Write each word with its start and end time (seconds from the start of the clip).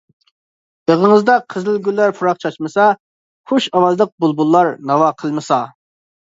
بېغىڭىزدا 0.89 1.35
قىزىلگۈللەر 1.55 2.15
پۇراق 2.21 2.41
چاچمىسا. 2.45 2.89
خۇش 3.53 3.69
ئاۋازلىق 3.77 4.17
بۇلبۇللار 4.27 4.75
ناۋا 4.93 5.15
قىلمىسا. 5.23 5.65